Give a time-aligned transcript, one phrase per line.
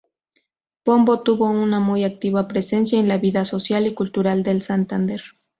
[0.83, 5.21] Pombo tuvo una muy activa presencia en la vida social y cultural de Santander.